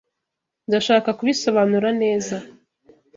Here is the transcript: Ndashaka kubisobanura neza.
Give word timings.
Ndashaka 0.67 1.09
kubisobanura 1.17 1.87
neza. 2.01 2.35